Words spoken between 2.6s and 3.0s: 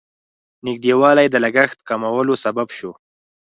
شو.